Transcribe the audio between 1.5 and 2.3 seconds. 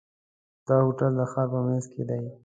په منځ کې دی.